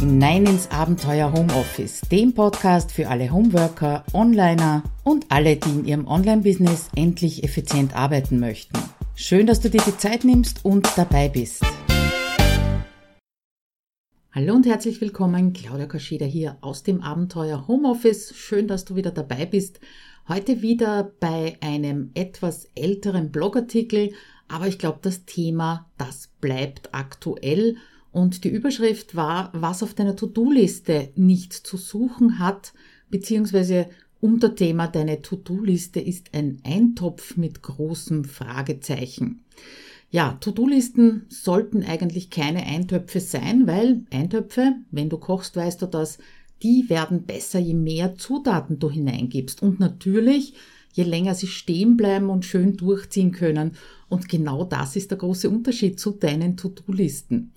hinein 0.00 0.46
ins 0.46 0.70
Abenteuer 0.70 1.30
Homeoffice, 1.30 2.00
dem 2.10 2.32
Podcast 2.32 2.90
für 2.90 3.08
alle 3.08 3.30
Homeworker, 3.30 4.02
Onliner 4.14 4.82
und 5.04 5.26
alle, 5.28 5.56
die 5.56 5.68
in 5.68 5.84
ihrem 5.84 6.06
Online-Business 6.06 6.88
endlich 6.96 7.44
effizient 7.44 7.94
arbeiten 7.94 8.40
möchten. 8.40 8.78
Schön, 9.14 9.46
dass 9.46 9.60
du 9.60 9.68
dir 9.68 9.82
die 9.86 9.98
Zeit 9.98 10.24
nimmst 10.24 10.64
und 10.64 10.88
dabei 10.96 11.28
bist. 11.28 11.62
Hallo 14.32 14.54
und 14.54 14.64
herzlich 14.64 15.02
willkommen, 15.02 15.52
Claudia 15.52 15.84
Kascheda 15.84 16.24
hier 16.24 16.56
aus 16.62 16.82
dem 16.82 17.02
Abenteuer 17.02 17.68
Homeoffice. 17.68 18.34
Schön, 18.34 18.68
dass 18.68 18.86
du 18.86 18.96
wieder 18.96 19.10
dabei 19.10 19.44
bist. 19.44 19.80
Heute 20.28 20.62
wieder 20.62 21.12
bei 21.20 21.58
einem 21.60 22.10
etwas 22.14 22.68
älteren 22.74 23.30
Blogartikel, 23.30 24.14
aber 24.48 24.66
ich 24.66 24.78
glaube, 24.78 25.00
das 25.02 25.26
Thema, 25.26 25.90
das 25.98 26.30
bleibt 26.40 26.94
aktuell 26.94 27.76
und 28.12 28.44
die 28.44 28.48
Überschrift 28.48 29.14
war, 29.14 29.50
was 29.52 29.82
auf 29.82 29.94
deiner 29.94 30.16
To-Do-Liste 30.16 31.10
nicht 31.14 31.52
zu 31.52 31.76
suchen 31.76 32.38
hat, 32.38 32.72
beziehungsweise 33.10 33.88
Unterthema 34.20 34.86
deine 34.86 35.22
To-Do-Liste 35.22 36.00
ist 36.00 36.34
ein 36.34 36.60
Eintopf 36.64 37.36
mit 37.36 37.62
großem 37.62 38.24
Fragezeichen. 38.24 39.44
Ja, 40.10 40.36
To-Do-Listen 40.40 41.26
sollten 41.28 41.84
eigentlich 41.84 42.30
keine 42.30 42.66
Eintöpfe 42.66 43.20
sein, 43.20 43.66
weil 43.66 44.04
Eintöpfe, 44.10 44.74
wenn 44.90 45.08
du 45.08 45.18
kochst, 45.18 45.56
weißt 45.56 45.80
du 45.82 45.86
das, 45.86 46.18
die 46.62 46.86
werden 46.88 47.22
besser, 47.22 47.60
je 47.60 47.74
mehr 47.74 48.16
Zutaten 48.16 48.78
du 48.78 48.90
hineingibst. 48.90 49.62
Und 49.62 49.80
natürlich, 49.80 50.54
je 50.92 51.04
länger 51.04 51.34
sie 51.34 51.46
stehen 51.46 51.96
bleiben 51.96 52.28
und 52.28 52.44
schön 52.44 52.76
durchziehen 52.76 53.32
können. 53.32 53.72
Und 54.08 54.28
genau 54.28 54.64
das 54.64 54.96
ist 54.96 55.12
der 55.12 55.18
große 55.18 55.48
Unterschied 55.48 55.98
zu 55.98 56.10
deinen 56.10 56.56
To-Do-Listen. 56.56 57.52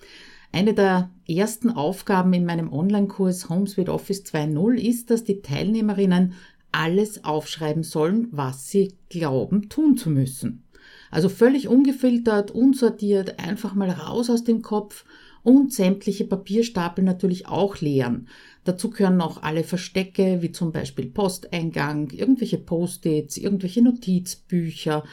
Eine 0.54 0.76
der 0.76 1.10
ersten 1.28 1.72
Aufgaben 1.72 2.32
in 2.32 2.46
meinem 2.46 2.72
Online-Kurs 2.72 3.50
HomeSuite 3.50 3.92
Office 3.92 4.22
2.0 4.22 4.76
ist, 4.76 5.10
dass 5.10 5.24
die 5.24 5.42
Teilnehmerinnen 5.42 6.34
alles 6.72 7.24
aufschreiben 7.24 7.82
sollen, 7.82 8.28
was 8.30 8.70
sie 8.70 8.94
glauben 9.10 9.68
tun 9.70 9.98
zu 9.98 10.12
müssen. 10.12 10.64
Also 11.10 11.28
völlig 11.28 11.68
ungefiltert, 11.68 12.52
unsortiert, 12.52 13.40
einfach 13.40 13.74
mal 13.74 13.90
raus 13.90 14.30
aus 14.30 14.44
dem 14.44 14.62
Kopf 14.62 15.06
und 15.42 15.74
sämtliche 15.74 16.26
Papierstapel 16.26 17.04
natürlich 17.04 17.48
auch 17.48 17.82
leeren. 17.82 18.28
Dazu 18.64 18.92
gehören 18.92 19.22
auch 19.22 19.42
alle 19.42 19.64
Verstecke, 19.64 20.44
wie 20.44 20.52
zum 20.52 20.72
Beispiel 20.72 21.08
Posteingang, 21.08 22.12
irgendwelche 22.12 22.60
Post-its, 22.60 23.38
irgendwelche 23.38 23.82
Notizbücher, 23.82 25.04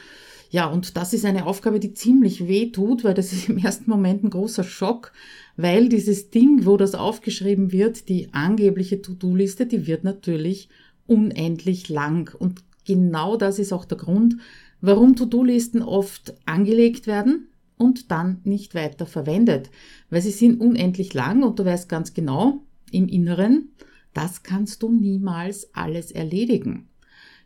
ja, 0.51 0.67
und 0.67 0.97
das 0.97 1.12
ist 1.12 1.25
eine 1.25 1.47
Aufgabe, 1.47 1.79
die 1.79 1.95
ziemlich 1.95 2.48
weh 2.48 2.73
tut, 2.73 3.05
weil 3.05 3.15
das 3.15 3.33
ist 3.33 3.48
im 3.48 3.59
ersten 3.59 3.89
Moment 3.89 4.25
ein 4.25 4.31
großer 4.31 4.65
Schock, 4.65 5.12
weil 5.56 5.89
dieses 5.89 6.31
Ding, 6.31 6.67
wo 6.67 6.77
das 6.77 6.97
aufgeschrieben 6.97 7.70
wird, 7.70 8.09
die 8.09 8.34
angebliche 8.34 9.01
To-Do-Liste, 9.01 9.67
die 9.67 9.87
wird 9.87 10.03
natürlich 10.03 10.69
unendlich 11.06 11.89
lang. 11.89 12.34
Und 12.37 12.65
genau 12.84 13.37
das 13.37 13.61
ist 13.61 13.73
auch 13.73 13.84
der 13.84 13.98
Grund, 13.98 14.39
warum 14.81 15.15
To-Do-Listen 15.15 15.83
oft 15.83 16.34
angelegt 16.47 17.06
werden 17.06 17.47
und 17.77 18.11
dann 18.11 18.41
nicht 18.43 18.75
weiter 18.75 19.06
verwendet. 19.06 19.71
Weil 20.11 20.23
sie 20.23 20.33
sind 20.33 20.61
unendlich 20.61 21.15
lang 21.15 21.45
und 21.45 21.61
du 21.61 21.65
weißt 21.65 21.89
ganz 21.89 22.12
genau, 22.12 22.65
im 22.91 23.06
Inneren, 23.06 23.69
das 24.15 24.43
kannst 24.43 24.83
du 24.83 24.91
niemals 24.91 25.73
alles 25.75 26.11
erledigen. 26.11 26.89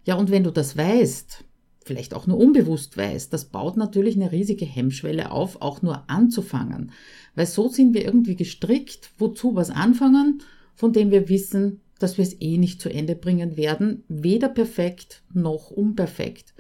Ja, 0.07 0.15
und 0.15 0.31
wenn 0.31 0.45
du 0.45 0.51
das 0.51 0.75
weißt, 0.75 1.45
vielleicht 1.85 2.15
auch 2.15 2.27
nur 2.27 2.39
unbewusst 2.39 2.97
weiß, 2.97 3.29
das 3.29 3.47
baut 3.47 3.77
natürlich 3.77 4.17
eine 4.17 4.33
riesige 4.33 4.65
Hemmschwelle 4.65 5.31
auf, 5.31 5.61
auch 5.61 5.83
nur 5.83 6.09
anzufangen. 6.09 6.93
Weil 7.35 7.47
so 7.47 7.69
sind 7.69 7.95
wir 7.95 8.05
irgendwie 8.05 8.37
gestrickt, 8.37 9.11
wozu 9.19 9.55
was 9.55 9.71
anfangen, 9.71 10.43
von 10.75 10.93
dem 10.93 11.11
wir 11.11 11.29
wissen, 11.29 11.81
dass 11.99 12.19
wir 12.19 12.25
es 12.25 12.41
eh 12.41 12.59
nicht 12.59 12.81
zu 12.81 12.89
Ende 12.89 13.15
bringen 13.15 13.57
werden, 13.57 14.03
weder 14.09 14.49
perfekt 14.49 15.23
noch 15.33 15.71
unperfekt. 15.71 16.55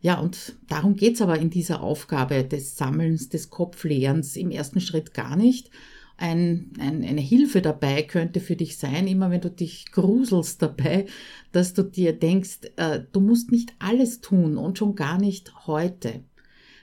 Ja, 0.00 0.20
und 0.20 0.54
darum 0.68 0.94
geht's 0.94 1.22
aber 1.22 1.38
in 1.38 1.50
dieser 1.50 1.82
Aufgabe 1.82 2.44
des 2.44 2.76
Sammelns, 2.76 3.28
des 3.28 3.50
Kopfleerens 3.50 4.36
im 4.36 4.50
ersten 4.50 4.80
Schritt 4.80 5.14
gar 5.14 5.36
nicht, 5.36 5.70
ein, 6.18 6.72
ein, 6.78 7.04
eine 7.04 7.20
Hilfe 7.20 7.60
dabei 7.60 8.02
könnte 8.02 8.40
für 8.40 8.56
dich 8.56 8.78
sein, 8.78 9.06
immer 9.06 9.30
wenn 9.30 9.40
du 9.40 9.50
dich 9.50 9.90
gruselst 9.92 10.62
dabei, 10.62 11.06
dass 11.52 11.74
du 11.74 11.82
dir 11.82 12.12
denkst, 12.12 12.60
äh, 12.76 13.00
du 13.12 13.20
musst 13.20 13.50
nicht 13.52 13.74
alles 13.78 14.20
tun 14.20 14.56
und 14.56 14.78
schon 14.78 14.94
gar 14.94 15.18
nicht 15.18 15.66
heute. 15.66 16.24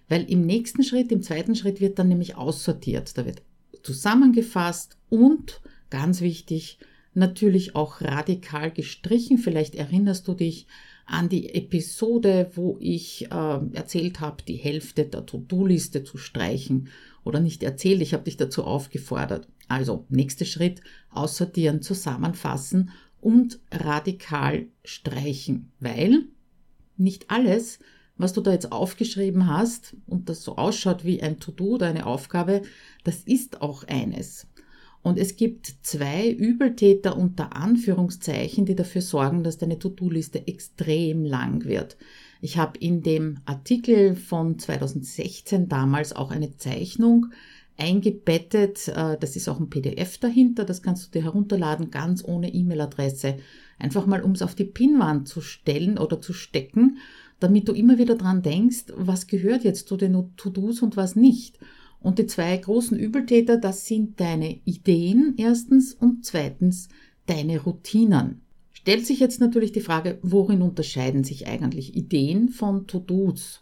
Weil 0.08 0.30
im 0.30 0.46
nächsten 0.46 0.84
Schritt, 0.84 1.12
im 1.12 1.24
zweiten 1.24 1.56
Schritt 1.56 1.82
wird 1.82 1.98
dann 1.98 2.10
nämlich 2.10 2.36
aussortiert. 2.36 3.18
Da 3.18 3.26
wird 3.26 3.42
zusammengefasst 3.82 4.98
und, 5.10 5.62
ganz 5.90 6.22
wichtig, 6.22 6.78
natürlich 7.14 7.76
auch 7.76 8.02
radikal 8.02 8.72
gestrichen. 8.72 9.38
Vielleicht 9.38 9.76
erinnerst 9.76 10.28
du 10.28 10.34
dich 10.34 10.68
an 11.06 11.30
die 11.30 11.54
Episode, 11.54 12.52
wo 12.56 12.78
ich 12.80 13.30
äh, 13.32 13.60
erzählt 13.74 14.20
habe, 14.20 14.44
die 14.44 14.56
Hälfte 14.56 15.06
der 15.06 15.26
To-Do-Liste 15.26 16.04
zu 16.04 16.18
streichen 16.18 16.90
oder 17.24 17.40
nicht 17.40 17.64
erzählt, 17.64 18.02
ich 18.02 18.14
habe 18.14 18.24
dich 18.24 18.38
dazu 18.38 18.64
aufgefordert. 18.64 19.48
Also, 19.68 20.06
nächster 20.10 20.46
Schritt, 20.46 20.82
aussortieren, 21.10 21.82
zusammenfassen 21.82 22.92
und 23.22 23.60
radikal 23.72 24.68
streichen, 24.84 25.72
weil 25.80 26.26
nicht 26.98 27.30
alles, 27.30 27.80
was 28.18 28.34
du 28.34 28.42
da 28.42 28.52
jetzt 28.52 28.72
aufgeschrieben 28.72 29.48
hast 29.48 29.96
und 30.06 30.30
das 30.30 30.44
so 30.44 30.58
ausschaut 30.58 31.04
wie 31.06 31.22
ein 31.22 31.40
To-Do 31.40 31.76
oder 31.76 31.88
eine 31.88 32.06
Aufgabe, 32.06 32.62
das 33.04 33.22
ist 33.22 33.62
auch 33.62 33.84
eines. 33.86 34.48
Und 35.04 35.20
es 35.20 35.36
gibt 35.36 35.68
zwei 35.82 36.32
Übeltäter 36.32 37.18
unter 37.18 37.56
Anführungszeichen, 37.56 38.66
die 38.66 38.76
dafür 38.76 39.02
sorgen, 39.02 39.44
dass 39.44 39.58
deine 39.58 39.78
To-Do-Liste 39.78 40.48
extrem 40.48 41.26
lang 41.26 41.66
wird. 41.66 41.98
Ich 42.42 42.58
habe 42.58 42.80
in 42.80 43.04
dem 43.04 43.40
Artikel 43.46 44.16
von 44.16 44.58
2016 44.58 45.68
damals 45.68 46.14
auch 46.14 46.32
eine 46.32 46.56
Zeichnung 46.56 47.28
eingebettet. 47.78 48.88
Äh, 48.88 49.18
das 49.20 49.36
ist 49.36 49.50
auch 49.50 49.60
ein 49.60 49.70
PDF 49.70 50.20
dahinter. 50.20 50.64
Das 50.64 50.82
kannst 50.82 51.08
du 51.08 51.20
dir 51.20 51.26
herunterladen, 51.26 51.92
ganz 51.92 52.24
ohne 52.24 52.54
E-Mail-Adresse. 52.54 53.38
Einfach 53.80 54.06
mal, 54.06 54.22
um 54.22 54.32
es 54.32 54.42
auf 54.42 54.56
die 54.56 54.64
Pinnwand 54.64 55.28
zu 55.28 55.42
stellen 55.42 55.98
oder 55.98 56.22
zu 56.22 56.32
stecken, 56.32 56.98
damit 57.40 57.68
du 57.68 57.74
immer 57.74 57.98
wieder 57.98 58.16
dran 58.16 58.42
denkst, 58.42 58.86
was 58.96 59.28
gehört 59.28 59.66
jetzt 59.66 59.90
zu 59.90 59.98
den 59.98 60.36
To-Dos 60.38 60.82
und 60.82 60.96
was 60.96 61.18
nicht. 61.18 61.60
Und 62.04 62.20
die 62.20 62.28
zwei 62.28 62.56
großen 62.58 63.00
Übeltäter, 63.00 63.58
das 63.58 63.88
sind 63.88 64.20
deine 64.20 64.60
Ideen 64.66 65.36
erstens 65.38 65.94
und 65.94 66.26
zweitens 66.26 66.90
deine 67.26 67.62
Routinen. 67.62 68.42
Stellt 68.74 69.08
sich 69.08 69.22
jetzt 69.22 69.40
natürlich 69.40 69.72
die 69.72 69.80
Frage, 69.80 70.20
worin 70.22 70.62
unterscheiden 70.62 71.24
sich 71.24 71.48
eigentlich 71.48 71.96
Ideen 71.96 72.50
von 72.50 72.86
To-Dos? 72.86 73.62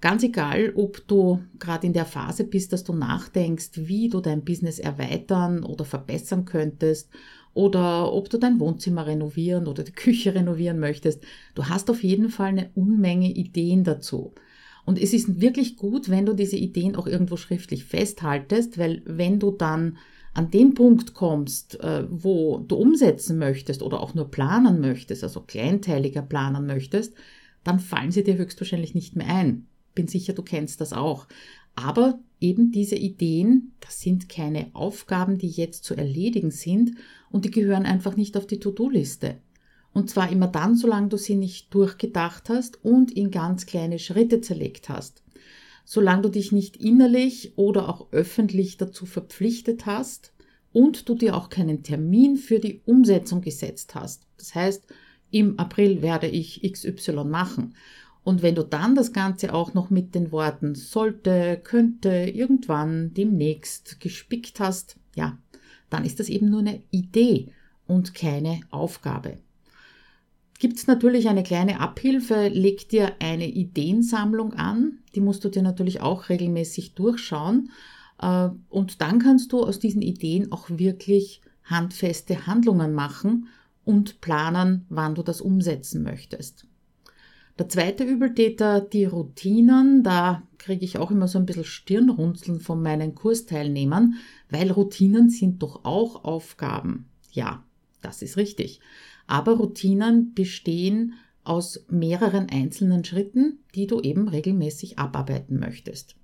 Ganz 0.00 0.22
egal, 0.22 0.72
ob 0.76 1.06
du 1.06 1.40
gerade 1.58 1.86
in 1.86 1.92
der 1.92 2.06
Phase 2.06 2.44
bist, 2.44 2.72
dass 2.72 2.84
du 2.84 2.94
nachdenkst, 2.94 3.72
wie 3.74 4.08
du 4.08 4.20
dein 4.20 4.42
Business 4.42 4.78
erweitern 4.78 5.62
oder 5.62 5.84
verbessern 5.84 6.46
könntest 6.46 7.10
oder 7.52 8.10
ob 8.10 8.30
du 8.30 8.38
dein 8.38 8.58
Wohnzimmer 8.58 9.06
renovieren 9.06 9.66
oder 9.66 9.84
die 9.84 9.92
Küche 9.92 10.34
renovieren 10.34 10.78
möchtest, 10.78 11.22
du 11.54 11.66
hast 11.66 11.90
auf 11.90 12.02
jeden 12.02 12.30
Fall 12.30 12.48
eine 12.48 12.70
Unmenge 12.74 13.30
Ideen 13.30 13.84
dazu. 13.84 14.32
Und 14.84 15.00
es 15.00 15.12
ist 15.12 15.40
wirklich 15.40 15.76
gut, 15.76 16.08
wenn 16.08 16.26
du 16.26 16.34
diese 16.34 16.56
Ideen 16.56 16.96
auch 16.96 17.06
irgendwo 17.06 17.36
schriftlich 17.36 17.84
festhaltest, 17.84 18.78
weil 18.78 19.02
wenn 19.04 19.38
du 19.38 19.50
dann 19.50 19.98
an 20.32 20.50
den 20.50 20.74
Punkt 20.74 21.14
kommst, 21.14 21.80
äh, 21.80 22.06
wo 22.08 22.58
du 22.58 22.76
umsetzen 22.76 23.38
möchtest 23.38 23.82
oder 23.82 24.00
auch 24.00 24.14
nur 24.14 24.30
planen 24.30 24.80
möchtest, 24.80 25.24
also 25.24 25.40
kleinteiliger 25.40 26.22
planen 26.22 26.66
möchtest, 26.66 27.14
dann 27.64 27.80
fallen 27.80 28.12
sie 28.12 28.24
dir 28.24 28.36
höchstwahrscheinlich 28.38 28.94
nicht 28.94 29.16
mehr 29.16 29.28
ein. 29.28 29.66
Bin 29.94 30.08
sicher, 30.08 30.32
du 30.32 30.42
kennst 30.42 30.80
das 30.80 30.92
auch. 30.92 31.26
Aber 31.74 32.20
eben 32.40 32.72
diese 32.72 32.96
Ideen, 32.96 33.72
das 33.80 34.00
sind 34.00 34.28
keine 34.28 34.70
Aufgaben, 34.72 35.38
die 35.38 35.48
jetzt 35.48 35.84
zu 35.84 35.94
erledigen 35.94 36.50
sind 36.50 36.92
und 37.30 37.44
die 37.44 37.50
gehören 37.50 37.86
einfach 37.86 38.16
nicht 38.16 38.36
auf 38.36 38.46
die 38.46 38.60
To-Do-Liste. 38.60 39.36
Und 39.92 40.08
zwar 40.08 40.30
immer 40.30 40.46
dann, 40.46 40.76
solange 40.76 41.08
du 41.08 41.16
sie 41.16 41.34
nicht 41.34 41.74
durchgedacht 41.74 42.48
hast 42.48 42.84
und 42.84 43.10
in 43.10 43.30
ganz 43.30 43.66
kleine 43.66 43.98
Schritte 43.98 44.40
zerlegt 44.40 44.88
hast. 44.88 45.22
Solange 45.84 46.22
du 46.22 46.28
dich 46.28 46.52
nicht 46.52 46.76
innerlich 46.76 47.54
oder 47.56 47.88
auch 47.88 48.12
öffentlich 48.12 48.76
dazu 48.76 49.04
verpflichtet 49.06 49.86
hast 49.86 50.32
und 50.72 51.08
du 51.08 51.16
dir 51.16 51.36
auch 51.36 51.48
keinen 51.48 51.82
Termin 51.82 52.36
für 52.36 52.60
die 52.60 52.80
Umsetzung 52.86 53.40
gesetzt 53.40 53.96
hast. 53.96 54.26
Das 54.38 54.54
heißt, 54.54 54.84
im 55.32 55.58
April 55.58 56.02
werde 56.02 56.28
ich 56.28 56.62
XY 56.62 57.24
machen. 57.24 57.74
Und 58.22 58.42
wenn 58.42 58.54
du 58.54 58.62
dann 58.62 58.94
das 58.94 59.12
Ganze 59.12 59.52
auch 59.54 59.74
noch 59.74 59.90
mit 59.90 60.14
den 60.14 60.30
Worten 60.30 60.74
sollte, 60.76 61.60
könnte, 61.64 62.10
irgendwann, 62.10 63.12
demnächst 63.14 63.98
gespickt 63.98 64.60
hast, 64.60 64.96
ja, 65.16 65.38
dann 65.88 66.04
ist 66.04 66.20
das 66.20 66.28
eben 66.28 66.50
nur 66.50 66.60
eine 66.60 66.82
Idee 66.90 67.52
und 67.86 68.14
keine 68.14 68.60
Aufgabe 68.70 69.38
gibt 70.60 70.76
es 70.76 70.86
natürlich 70.86 71.28
eine 71.28 71.42
kleine 71.42 71.80
Abhilfe, 71.80 72.48
leg 72.48 72.88
dir 72.88 73.14
eine 73.18 73.48
Ideensammlung 73.48 74.52
an. 74.52 74.98
Die 75.14 75.20
musst 75.20 75.42
du 75.42 75.48
dir 75.48 75.62
natürlich 75.62 76.02
auch 76.02 76.28
regelmäßig 76.28 76.94
durchschauen. 76.94 77.70
Äh, 78.20 78.50
und 78.68 79.00
dann 79.00 79.18
kannst 79.18 79.52
du 79.52 79.64
aus 79.64 79.80
diesen 79.80 80.02
Ideen 80.02 80.52
auch 80.52 80.68
wirklich 80.68 81.40
handfeste 81.64 82.46
Handlungen 82.46 82.94
machen 82.94 83.48
und 83.84 84.20
planen, 84.20 84.84
wann 84.90 85.14
du 85.14 85.22
das 85.22 85.40
umsetzen 85.40 86.02
möchtest. 86.02 86.66
Der 87.58 87.68
zweite 87.68 88.04
Übeltäter, 88.04 88.80
die 88.80 89.06
Routinen, 89.06 90.02
da 90.02 90.42
kriege 90.58 90.84
ich 90.84 90.98
auch 90.98 91.10
immer 91.10 91.28
so 91.28 91.38
ein 91.38 91.46
bisschen 91.46 91.64
Stirnrunzeln 91.64 92.60
von 92.60 92.82
meinen 92.82 93.14
Kursteilnehmern, 93.14 94.14
weil 94.50 94.70
Routinen 94.70 95.30
sind 95.30 95.62
doch 95.62 95.84
auch 95.84 96.24
Aufgaben. 96.24 97.08
Ja, 97.32 97.64
das 98.02 98.22
ist 98.22 98.36
richtig. 98.36 98.80
Aber 99.30 99.52
Routinen 99.52 100.34
bestehen 100.34 101.14
aus 101.44 101.84
mehreren 101.88 102.48
einzelnen 102.50 103.04
Schritten, 103.04 103.60
die 103.76 103.86
du 103.86 104.00
eben 104.00 104.26
regelmäßig 104.26 104.98
abarbeiten 104.98 105.60
möchtest. 105.60 106.16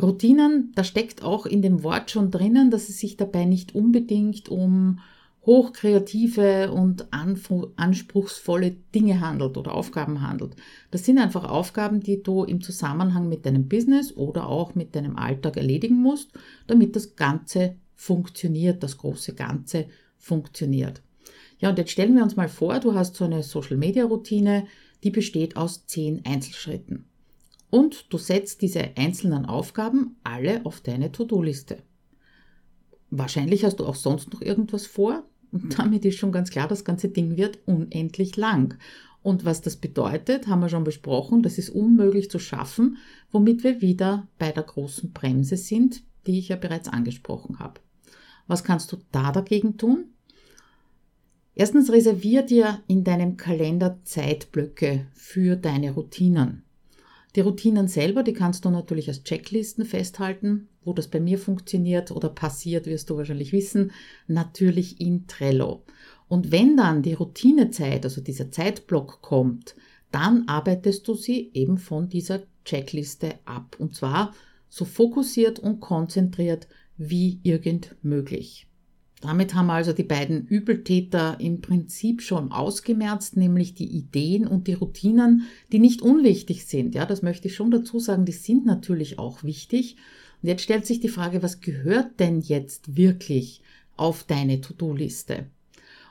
Routinen, 0.00 0.70
da 0.76 0.84
steckt 0.84 1.24
auch 1.24 1.46
in 1.46 1.60
dem 1.60 1.82
Wort 1.82 2.12
schon 2.12 2.30
drinnen, 2.30 2.70
dass 2.70 2.88
es 2.88 3.00
sich 3.00 3.16
dabei 3.16 3.46
nicht 3.46 3.74
unbedingt 3.74 4.48
um 4.48 5.00
hochkreative 5.44 6.70
und 6.70 7.08
anspruchsvolle 7.12 8.76
Dinge 8.94 9.20
handelt 9.20 9.56
oder 9.56 9.74
Aufgaben 9.74 10.20
handelt. 10.20 10.54
Das 10.92 11.04
sind 11.04 11.18
einfach 11.18 11.48
Aufgaben, 11.48 11.98
die 11.98 12.22
du 12.22 12.44
im 12.44 12.60
Zusammenhang 12.60 13.28
mit 13.28 13.44
deinem 13.44 13.68
Business 13.68 14.16
oder 14.16 14.48
auch 14.48 14.76
mit 14.76 14.94
deinem 14.94 15.16
Alltag 15.16 15.56
erledigen 15.56 16.00
musst, 16.00 16.30
damit 16.68 16.94
das 16.94 17.16
Ganze 17.16 17.74
funktioniert, 17.96 18.84
das 18.84 18.98
große 18.98 19.34
Ganze 19.34 19.86
funktioniert. 20.16 21.02
Ja, 21.58 21.70
und 21.70 21.78
jetzt 21.78 21.90
stellen 21.90 22.14
wir 22.14 22.22
uns 22.22 22.36
mal 22.36 22.48
vor, 22.48 22.80
du 22.80 22.94
hast 22.94 23.16
so 23.16 23.24
eine 23.24 23.42
Social-Media-Routine, 23.42 24.66
die 25.02 25.10
besteht 25.10 25.56
aus 25.56 25.86
zehn 25.86 26.24
Einzelschritten. 26.24 27.06
Und 27.70 28.12
du 28.12 28.18
setzt 28.18 28.62
diese 28.62 28.96
einzelnen 28.96 29.46
Aufgaben 29.46 30.16
alle 30.22 30.64
auf 30.64 30.80
deine 30.80 31.12
To-Do-Liste. 31.12 31.78
Wahrscheinlich 33.10 33.64
hast 33.64 33.80
du 33.80 33.86
auch 33.86 33.94
sonst 33.94 34.32
noch 34.32 34.42
irgendwas 34.42 34.86
vor, 34.86 35.24
und 35.52 35.78
damit 35.78 36.04
ist 36.04 36.18
schon 36.18 36.32
ganz 36.32 36.50
klar, 36.50 36.68
das 36.68 36.84
ganze 36.84 37.08
Ding 37.08 37.36
wird 37.36 37.58
unendlich 37.66 38.36
lang. 38.36 38.76
Und 39.22 39.44
was 39.44 39.60
das 39.60 39.76
bedeutet, 39.76 40.46
haben 40.46 40.60
wir 40.60 40.68
schon 40.68 40.84
besprochen, 40.84 41.42
das 41.42 41.58
ist 41.58 41.70
unmöglich 41.70 42.30
zu 42.30 42.38
schaffen, 42.38 42.98
womit 43.32 43.64
wir 43.64 43.80
wieder 43.80 44.28
bei 44.38 44.52
der 44.52 44.62
großen 44.62 45.12
Bremse 45.12 45.56
sind, 45.56 46.02
die 46.26 46.38
ich 46.38 46.48
ja 46.48 46.56
bereits 46.56 46.88
angesprochen 46.88 47.58
habe. 47.58 47.80
Was 48.46 48.62
kannst 48.62 48.92
du 48.92 48.98
da 49.10 49.32
dagegen 49.32 49.78
tun? 49.78 50.10
Erstens 51.58 51.90
reservier 51.90 52.42
dir 52.42 52.82
in 52.86 53.02
deinem 53.02 53.38
Kalender 53.38 53.98
Zeitblöcke 54.04 55.06
für 55.14 55.56
deine 55.56 55.92
Routinen. 55.92 56.64
Die 57.34 57.40
Routinen 57.40 57.88
selber, 57.88 58.22
die 58.22 58.34
kannst 58.34 58.66
du 58.66 58.70
natürlich 58.70 59.08
als 59.08 59.24
Checklisten 59.24 59.86
festhalten. 59.86 60.68
Wo 60.84 60.92
das 60.92 61.08
bei 61.08 61.18
mir 61.18 61.38
funktioniert 61.38 62.10
oder 62.10 62.28
passiert, 62.28 62.84
wirst 62.84 63.08
du 63.08 63.16
wahrscheinlich 63.16 63.54
wissen, 63.54 63.92
natürlich 64.26 65.00
in 65.00 65.26
Trello. 65.28 65.82
Und 66.28 66.52
wenn 66.52 66.76
dann 66.76 67.02
die 67.02 67.14
Routinezeit, 67.14 68.04
also 68.04 68.20
dieser 68.20 68.50
Zeitblock 68.50 69.22
kommt, 69.22 69.76
dann 70.12 70.46
arbeitest 70.48 71.08
du 71.08 71.14
sie 71.14 71.50
eben 71.54 71.78
von 71.78 72.10
dieser 72.10 72.42
Checkliste 72.66 73.34
ab. 73.46 73.76
Und 73.78 73.94
zwar 73.94 74.34
so 74.68 74.84
fokussiert 74.84 75.58
und 75.58 75.80
konzentriert 75.80 76.68
wie 76.98 77.40
irgend 77.44 77.96
möglich. 78.02 78.66
Damit 79.22 79.54
haben 79.54 79.66
wir 79.66 79.72
also 79.72 79.94
die 79.94 80.02
beiden 80.02 80.46
Übeltäter 80.46 81.40
im 81.40 81.62
Prinzip 81.62 82.20
schon 82.20 82.52
ausgemerzt, 82.52 83.36
nämlich 83.36 83.74
die 83.74 83.88
Ideen 83.88 84.46
und 84.46 84.66
die 84.66 84.74
Routinen, 84.74 85.46
die 85.72 85.78
nicht 85.78 86.02
unwichtig 86.02 86.66
sind. 86.66 86.94
Ja, 86.94 87.06
das 87.06 87.22
möchte 87.22 87.48
ich 87.48 87.54
schon 87.54 87.70
dazu 87.70 87.98
sagen, 87.98 88.26
die 88.26 88.32
sind 88.32 88.66
natürlich 88.66 89.18
auch 89.18 89.42
wichtig. 89.42 89.96
Und 90.42 90.50
jetzt 90.50 90.62
stellt 90.62 90.84
sich 90.84 91.00
die 91.00 91.08
Frage, 91.08 91.42
was 91.42 91.60
gehört 91.60 92.20
denn 92.20 92.40
jetzt 92.40 92.96
wirklich 92.96 93.62
auf 93.96 94.22
deine 94.24 94.60
To-Do-Liste? 94.60 95.46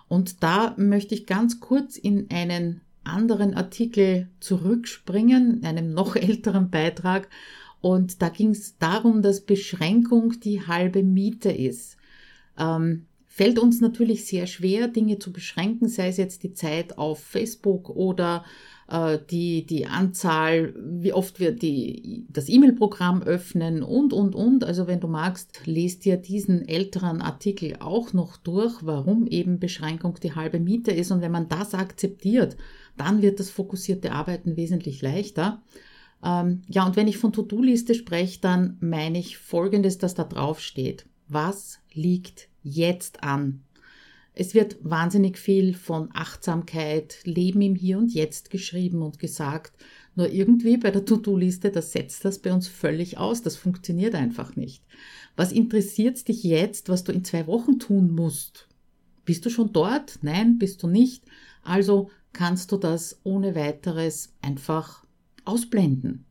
Und 0.07 0.41
da 0.41 0.73
möchte 0.77 1.13
ich 1.13 1.27
ganz 1.27 1.59
kurz 1.59 1.97
in 1.97 2.31
einen 2.31 2.81
anderen 3.03 3.53
Artikel 3.53 4.29
zurückspringen, 4.39 5.63
einem 5.63 5.93
noch 5.93 6.15
älteren 6.15 6.71
Beitrag. 6.71 7.29
Und 7.81 8.23
da 8.23 8.29
ging 8.29 8.49
es 8.49 8.79
darum, 8.79 9.21
dass 9.21 9.41
Beschränkung 9.41 10.39
die 10.39 10.65
halbe 10.65 11.03
Miete 11.03 11.51
ist 11.51 11.97
ähm, 12.57 13.07
fällt 13.35 13.59
uns 13.59 13.81
natürlich 13.81 14.25
sehr 14.25 14.47
schwer, 14.47 14.87
Dinge 14.87 15.19
zu 15.19 15.33
beschränken, 15.33 15.89
sei 15.89 16.07
es 16.07 16.17
jetzt 16.17 16.43
die 16.43 16.53
Zeit 16.53 16.97
auf 16.97 17.19
Facebook 17.19 17.89
oder 17.89 18.45
äh, 18.87 19.19
die, 19.29 19.65
die 19.65 19.87
Anzahl, 19.87 20.73
wie 20.77 21.11
oft 21.11 21.39
wir 21.41 21.51
die, 21.51 22.25
das 22.29 22.47
E-Mail-Programm 22.47 23.23
öffnen 23.23 23.83
und, 23.83 24.13
und, 24.13 24.35
und. 24.35 24.63
Also 24.63 24.87
wenn 24.87 25.01
du 25.01 25.07
magst, 25.07 25.65
lest 25.65 26.05
dir 26.05 26.15
diesen 26.15 26.65
älteren 26.65 27.21
Artikel 27.21 27.75
auch 27.79 28.13
noch 28.13 28.37
durch, 28.37 28.85
warum 28.85 29.27
eben 29.27 29.59
Beschränkung 29.59 30.17
die 30.23 30.33
halbe 30.33 30.61
Miete 30.61 30.91
ist. 30.91 31.11
Und 31.11 31.21
wenn 31.21 31.33
man 31.33 31.49
das 31.49 31.73
akzeptiert, 31.73 32.55
dann 32.95 33.21
wird 33.21 33.41
das 33.41 33.49
fokussierte 33.49 34.13
Arbeiten 34.13 34.55
wesentlich 34.55 35.01
leichter. 35.01 35.61
Ähm, 36.23 36.61
ja, 36.69 36.85
und 36.85 36.95
wenn 36.95 37.09
ich 37.09 37.17
von 37.17 37.33
To-Do-Liste 37.33 37.95
spreche, 37.95 38.39
dann 38.39 38.77
meine 38.79 39.19
ich 39.19 39.37
Folgendes, 39.37 39.97
das 39.97 40.13
da 40.13 40.23
drauf 40.23 40.61
steht 40.61 41.05
was 41.27 41.79
liegt 41.95 42.49
jetzt 42.63 43.23
an? 43.23 43.61
Es 44.37 44.53
wird 44.53 44.77
wahnsinnig 44.81 45.37
viel 45.37 45.73
von 45.73 46.09
Achtsamkeit, 46.13 47.19
Leben 47.23 47.61
im 47.61 47.75
Hier 47.75 47.97
und 47.97 48.13
Jetzt 48.13 48.49
geschrieben 48.49 49.01
und 49.01 49.17
gesagt. 49.17 49.71
Nur 50.15 50.29
irgendwie 50.29 50.75
bei 50.75 50.91
der 50.91 51.05
To-Do-Liste, 51.05 51.71
das 51.71 51.93
setzt 51.93 52.25
das 52.25 52.39
bei 52.39 52.53
uns 52.53 52.67
völlig 52.67 53.17
aus. 53.17 53.41
Das 53.41 53.55
funktioniert 53.55 54.13
einfach 54.13 54.57
nicht. 54.57 54.83
Was 55.37 55.53
interessiert 55.53 56.27
dich 56.27 56.43
jetzt, 56.43 56.89
was 56.89 57.05
du 57.05 57.13
in 57.13 57.23
zwei 57.23 57.47
Wochen 57.47 57.79
tun 57.79 58.13
musst? 58.13 58.67
Bist 59.23 59.45
du 59.45 59.49
schon 59.49 59.71
dort? 59.71 60.19
Nein, 60.21 60.57
bist 60.57 60.83
du 60.83 60.87
nicht. 60.87 61.23
Also 61.63 62.11
kannst 62.33 62.73
du 62.73 62.77
das 62.77 63.19
ohne 63.23 63.55
weiteres 63.55 64.33
einfach 64.41 65.05
ausblenden. 65.45 66.25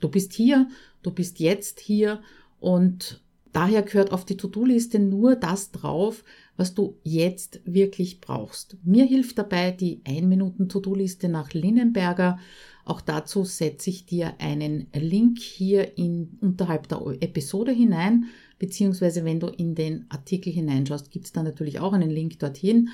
Du 0.00 0.08
bist 0.08 0.34
hier, 0.34 0.68
du 1.02 1.10
bist 1.10 1.40
jetzt 1.40 1.80
hier 1.80 2.22
und 2.60 3.22
Daher 3.52 3.82
gehört 3.82 4.12
auf 4.12 4.24
die 4.24 4.38
To-Do-Liste 4.38 4.98
nur 4.98 5.36
das 5.36 5.70
drauf, 5.70 6.24
was 6.56 6.74
du 6.74 6.96
jetzt 7.02 7.60
wirklich 7.64 8.20
brauchst. 8.20 8.78
Mir 8.82 9.04
hilft 9.04 9.36
dabei 9.38 9.72
die 9.72 10.00
1-Minuten-To-Do-Liste 10.04 11.28
nach 11.28 11.52
Linnenberger. 11.52 12.38
Auch 12.86 13.02
dazu 13.02 13.44
setze 13.44 13.90
ich 13.90 14.06
dir 14.06 14.34
einen 14.38 14.86
Link 14.94 15.38
hier 15.38 15.98
in, 15.98 16.38
unterhalb 16.40 16.88
der 16.88 17.02
Episode 17.20 17.72
hinein, 17.72 18.24
beziehungsweise 18.58 19.24
wenn 19.24 19.38
du 19.38 19.48
in 19.48 19.74
den 19.74 20.06
Artikel 20.08 20.52
hineinschaust, 20.52 21.10
gibt 21.10 21.26
es 21.26 21.32
da 21.32 21.42
natürlich 21.42 21.78
auch 21.78 21.92
einen 21.92 22.10
Link 22.10 22.38
dorthin, 22.38 22.88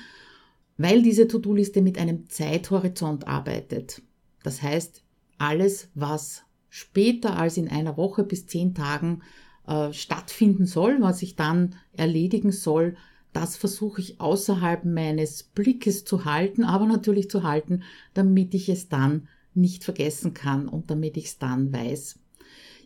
weil 0.77 1.01
diese 1.01 1.27
To-Do-Liste 1.27 1.81
mit 1.81 1.97
einem 1.97 2.29
Zeithorizont 2.29 3.27
arbeitet. 3.27 4.01
Das 4.43 4.61
heißt, 4.61 5.03
alles, 5.37 5.87
was 5.95 6.43
später 6.69 7.37
als 7.37 7.57
in 7.57 7.69
einer 7.69 7.97
Woche 7.97 8.23
bis 8.23 8.45
zehn 8.45 8.75
Tagen 8.75 9.21
äh, 9.69 9.93
stattfinden 9.93 10.65
soll, 10.65 10.97
was 10.99 11.21
ich 11.21 11.35
dann 11.35 11.75
erledigen 11.95 12.51
soll, 12.51 12.95
das 13.33 13.55
versuche 13.55 14.01
ich 14.01 14.19
außerhalb 14.19 14.85
meines 14.85 15.43
Blickes 15.43 16.03
zu 16.03 16.25
halten, 16.25 16.63
aber 16.63 16.87
natürlich 16.87 17.29
zu 17.29 17.43
halten, 17.43 17.83
damit 18.15 18.55
ich 18.55 18.69
es 18.69 18.89
dann 18.89 19.27
nicht 19.53 19.83
vergessen 19.83 20.33
kann 20.33 20.67
und 20.67 20.89
damit 20.89 21.17
ich 21.17 21.25
es 21.25 21.37
dann 21.37 21.71
weiß. 21.71 22.17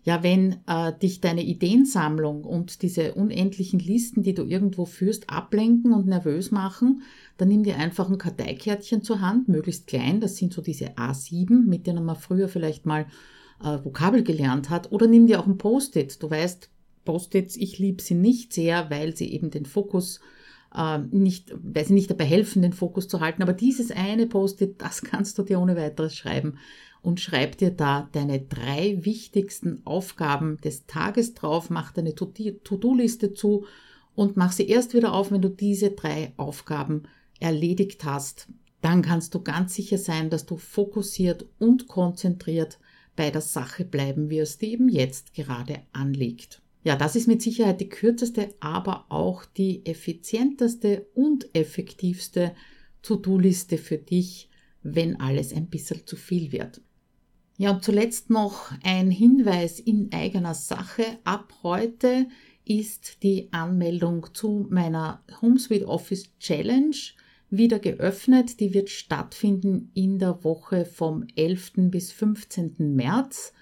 Ja, 0.04 0.22
wenn 0.22 0.58
äh, 0.68 0.92
dich 1.02 1.22
deine 1.22 1.44
Ideensammlung 1.44 2.44
und 2.44 2.82
diese 2.82 3.14
unendlichen 3.14 3.80
Listen, 3.80 4.22
die 4.22 4.34
du 4.34 4.44
irgendwo 4.44 4.84
führst, 4.84 5.30
ablenken 5.30 5.94
und 5.94 6.08
nervös 6.08 6.52
machen, 6.52 7.04
dann 7.38 7.48
nimm 7.48 7.64
dir 7.64 7.78
einfach 7.78 8.10
ein 8.10 8.18
Karteikärtchen 8.18 9.02
zur 9.02 9.22
Hand, 9.22 9.48
möglichst 9.48 9.88
klein, 9.88 10.20
das 10.20 10.36
sind 10.36 10.52
so 10.52 10.62
diese 10.62 10.98
A7, 10.98 11.66
mit 11.66 11.88
denen 11.88 12.04
man 12.04 12.18
früher 12.18 12.50
vielleicht 12.50 12.86
mal 12.86 13.06
äh, 13.64 13.78
Vokabel 13.86 14.24
gelernt 14.24 14.70
hat, 14.70 14.92
oder 14.92 15.08
nimm 15.08 15.28
dir 15.28 15.40
auch 15.40 15.48
ein 15.48 15.58
Post-it. 15.58 16.22
Du 16.22 16.30
weißt, 16.30 16.70
Post-its, 17.06 17.56
ich 17.56 17.80
liebe 17.80 18.02
sie 18.02 18.16
nicht 18.16 18.54
sehr, 18.54 18.90
weil 18.90 19.16
sie 19.16 19.32
eben 19.34 19.50
den 19.50 19.66
Fokus 19.66 20.20
äh, 20.76 21.00
nicht, 21.00 21.54
weil 21.62 21.86
sie 21.86 21.94
nicht 21.94 22.10
dabei 22.10 22.26
helfen, 22.26 22.62
den 22.62 22.74
Fokus 22.74 23.08
zu 23.08 23.20
halten. 23.20 23.42
Aber 23.44 23.54
dieses 23.54 23.92
eine 23.92 24.28
Post-it, 24.28 24.82
das 24.82 25.02
kannst 25.04 25.38
du 25.38 25.44
dir 25.44 25.60
ohne 25.60 25.76
weiteres 25.76 26.16
schreiben 26.16 26.58
und 27.02 27.20
schreib 27.20 27.58
dir 27.58 27.72
da 27.72 28.10
deine 28.14 28.40
drei 28.40 28.98
wichtigsten 29.02 29.82
Aufgaben 29.86 30.58
des 30.64 30.86
Tages 30.86 31.34
drauf, 31.34 31.70
mach 31.70 31.92
deine 31.92 32.16
To-Do-Liste 32.16 33.34
zu 33.34 33.66
und 34.16 34.38
mach 34.38 34.52
sie 34.52 34.68
erst 34.68 34.94
wieder 34.94 35.14
auf, 35.14 35.32
wenn 35.32 35.42
du 35.42 35.50
diese 35.50 35.92
drei 35.92 36.34
Aufgaben 36.38 37.04
erledigt 37.40 38.06
hast. 38.06 38.48
Dann 38.82 39.02
kannst 39.02 39.34
du 39.34 39.42
ganz 39.42 39.76
sicher 39.76 39.98
sein, 39.98 40.30
dass 40.30 40.46
du 40.46 40.58
fokussiert 40.58 41.46
und 41.60 41.88
konzentriert 41.88 42.80
bei 43.16 43.32
der 43.32 43.42
Sache 43.42 43.86
bleiben 43.86 44.30
wirst, 44.30 44.62
die 44.62 44.72
eben 44.72 44.90
jetzt 44.90 45.34
gerade 45.34 45.82
anliegt. 45.92 46.62
Ja, 46.84 46.98
das 46.98 47.16
ist 47.16 47.28
mit 47.28 47.42
Sicherheit 47.42 47.80
die 47.80 47.90
kürzeste, 47.90 48.54
aber 48.60 49.06
auch 49.10 49.46
die 49.46 49.86
effizienteste 49.86 51.08
und 51.14 51.56
effektivste 51.56 52.54
To-Do-Liste 53.04 53.78
für 53.78 53.98
dich, 53.98 54.50
wenn 54.82 55.20
alles 55.20 55.54
ein 55.54 55.68
bisschen 55.68 56.06
zu 56.06 56.18
viel 56.18 56.52
wird. 56.52 56.82
Ja, 57.58 57.72
und 57.72 57.84
zuletzt 57.84 58.30
noch 58.30 58.72
ein 58.84 59.12
Hinweis 59.12 59.80
in 59.80 60.12
eigener 60.12 60.56
Sache. 60.56 61.06
Ab 61.24 61.54
heute 61.64 62.28
ist 62.66 63.24
die 63.24 63.48
Anmeldung 63.52 64.28
zu 64.34 64.68
meiner 64.70 65.24
HomeSuite 65.42 65.88
Office 65.88 66.38
Challenge 66.40 66.96
wieder 67.50 67.80
geöffnet. 67.80 68.60
Die 68.60 68.74
wird 68.74 68.90
stattfinden 68.90 69.92
in 69.94 70.18
der 70.18 70.44
Woche 70.44 70.86
vom 70.86 71.26
11. 71.36 71.74
bis 71.92 72.12
15. 72.12 72.96
März. 72.96 73.54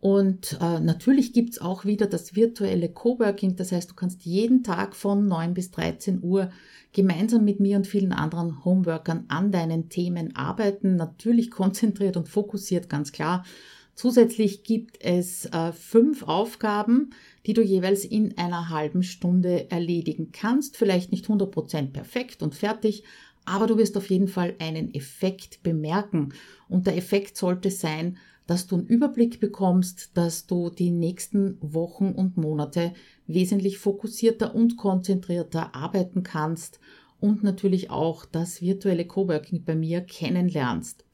Und 0.00 0.56
äh, 0.60 0.78
natürlich 0.78 1.32
gibt's 1.32 1.60
auch 1.60 1.84
wieder 1.84 2.06
das 2.06 2.36
virtuelle 2.36 2.88
Coworking. 2.88 3.56
Das 3.56 3.72
heißt, 3.72 3.90
du 3.90 3.94
kannst 3.94 4.22
jeden 4.22 4.62
Tag 4.62 4.94
von 4.94 5.26
9 5.26 5.54
bis 5.54 5.72
13 5.72 6.22
Uhr 6.22 6.50
gemeinsam 6.92 7.44
mit 7.44 7.58
mir 7.58 7.76
und 7.76 7.86
vielen 7.86 8.12
anderen 8.12 8.64
Homeworkern 8.64 9.24
an 9.28 9.50
deinen 9.50 9.88
Themen 9.88 10.36
arbeiten. 10.36 10.94
Natürlich 10.94 11.50
konzentriert 11.50 12.16
und 12.16 12.28
fokussiert, 12.28 12.88
ganz 12.88 13.10
klar. 13.10 13.44
Zusätzlich 13.96 14.62
gibt 14.62 15.02
es 15.02 15.46
äh, 15.46 15.72
fünf 15.72 16.22
Aufgaben, 16.22 17.10
die 17.46 17.52
du 17.52 17.62
jeweils 17.62 18.04
in 18.04 18.38
einer 18.38 18.68
halben 18.68 19.02
Stunde 19.02 19.68
erledigen 19.72 20.30
kannst. 20.30 20.76
Vielleicht 20.76 21.10
nicht 21.10 21.26
100% 21.26 21.90
perfekt 21.90 22.44
und 22.44 22.54
fertig, 22.54 23.02
aber 23.44 23.66
du 23.66 23.76
wirst 23.76 23.96
auf 23.96 24.08
jeden 24.08 24.28
Fall 24.28 24.54
einen 24.60 24.94
Effekt 24.94 25.64
bemerken. 25.64 26.32
Und 26.68 26.86
der 26.86 26.96
Effekt 26.96 27.36
sollte 27.36 27.72
sein, 27.72 28.18
dass 28.48 28.66
du 28.66 28.76
einen 28.76 28.86
Überblick 28.86 29.40
bekommst, 29.40 30.16
dass 30.16 30.46
du 30.46 30.70
die 30.70 30.90
nächsten 30.90 31.58
Wochen 31.60 32.12
und 32.12 32.38
Monate 32.38 32.94
wesentlich 33.26 33.78
fokussierter 33.78 34.54
und 34.54 34.78
konzentrierter 34.78 35.74
arbeiten 35.76 36.22
kannst 36.22 36.80
und 37.20 37.44
natürlich 37.44 37.90
auch 37.90 38.24
das 38.24 38.62
virtuelle 38.62 39.06
Coworking 39.06 39.64
bei 39.64 39.76
mir 39.76 40.00
kennenlernst. 40.00 41.04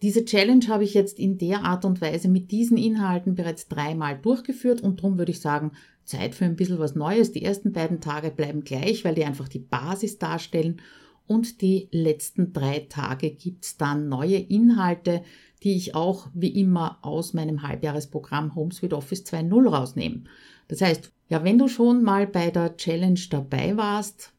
Diese 0.00 0.24
Challenge 0.24 0.66
habe 0.68 0.84
ich 0.84 0.94
jetzt 0.94 1.18
in 1.18 1.36
der 1.36 1.64
Art 1.64 1.84
und 1.84 2.00
Weise 2.00 2.28
mit 2.28 2.50
diesen 2.50 2.78
Inhalten 2.78 3.34
bereits 3.34 3.68
dreimal 3.68 4.18
durchgeführt 4.18 4.80
und 4.80 5.00
darum 5.00 5.18
würde 5.18 5.32
ich 5.32 5.40
sagen, 5.40 5.72
Zeit 6.04 6.34
für 6.34 6.46
ein 6.46 6.56
bisschen 6.56 6.78
was 6.78 6.94
Neues. 6.94 7.32
Die 7.32 7.44
ersten 7.44 7.72
beiden 7.72 8.00
Tage 8.00 8.30
bleiben 8.30 8.64
gleich, 8.64 9.04
weil 9.04 9.14
die 9.14 9.26
einfach 9.26 9.48
die 9.48 9.58
Basis 9.58 10.18
darstellen 10.18 10.80
und 11.26 11.60
die 11.60 11.88
letzten 11.92 12.52
drei 12.52 12.86
Tage 12.88 13.30
gibt's 13.30 13.76
dann 13.76 14.08
neue 14.08 14.38
Inhalte, 14.38 15.22
die 15.62 15.72
ich 15.72 15.94
auch 15.94 16.28
wie 16.34 16.48
immer 16.48 16.98
aus 17.02 17.34
meinem 17.34 17.62
Halbjahresprogramm 17.62 18.54
HomeSuite 18.54 18.96
Office 18.96 19.24
2.0 19.24 19.68
rausnehme. 19.68 20.24
Das 20.68 20.80
heißt, 20.80 21.12
ja, 21.28 21.44
wenn 21.44 21.58
du 21.58 21.68
schon 21.68 22.02
mal 22.02 22.26
bei 22.26 22.50
der 22.50 22.76
Challenge 22.76 23.20
dabei 23.30 23.76
warst, 23.76 24.32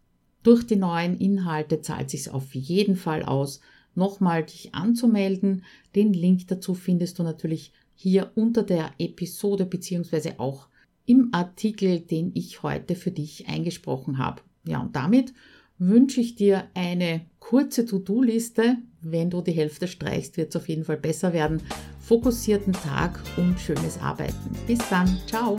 durch 0.44 0.66
die 0.66 0.76
neuen 0.76 1.18
Inhalte 1.20 1.82
zahlt 1.82 2.10
sich 2.10 2.30
auf 2.30 2.56
jeden 2.56 2.96
Fall 2.96 3.24
aus, 3.24 3.62
nochmal 3.94 4.44
dich 4.44 4.74
anzumelden. 4.74 5.64
Den 5.96 6.14
Link 6.14 6.48
dazu 6.48 6.74
findest 6.74 7.20
du 7.20 7.24
natürlich 7.24 7.74
hier 7.96 8.32
unter 8.36 8.64
der 8.64 8.92
Episode 8.98 9.66
beziehungsweise 9.66 10.40
auch 10.40 10.68
im 11.06 11.30
Artikel, 11.34 12.00
den 12.00 12.32
ich 12.34 12.64
heute 12.64 12.96
für 12.96 13.12
dich 13.12 13.48
eingesprochen 13.48 14.18
habe. 14.18 14.42
Ja, 14.66 14.80
und 14.80 14.96
damit 14.96 15.34
wünsche 15.82 16.22
ich 16.22 16.36
dir 16.36 16.66
eine 16.76 17.22
kurze 17.40 17.86
To-Do-Liste. 17.86 18.78
Wenn 19.02 19.32
du 19.32 19.42
die 19.42 19.52
Hälfte 19.52 19.88
streichst, 19.88 20.38
wird 20.38 20.50
es 20.50 20.56
auf 20.56 20.70
jeden 20.70 20.86
Fall 20.86 20.98
besser 20.98 21.34
werden. 21.34 21.62
Fokussierten 22.00 22.72
Tag 22.72 23.20
und 23.36 23.60
schönes 23.60 23.98
Arbeiten. 23.98 24.56
Bis 24.68 24.80
dann. 24.90 25.18
Ciao. 25.26 25.58